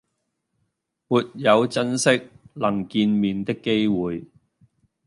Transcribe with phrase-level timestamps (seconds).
[0.03, 0.03] 沒
[1.35, 2.23] 有珍惜
[2.55, 4.25] 能見面的機會